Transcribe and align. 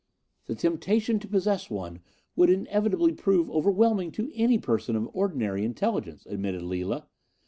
"'The 0.47 0.55
temptation 0.55 1.19
to 1.19 1.27
possess 1.27 1.69
one 1.69 1.99
would 2.35 2.49
inevitably 2.49 3.13
prove 3.13 3.51
overwhelming 3.51 4.11
to 4.11 4.31
any 4.33 4.57
person 4.57 4.95
of 4.95 5.07
ordinary 5.13 5.63
intelligence,' 5.63 6.25
admitted 6.25 6.63
Lila. 6.63 7.05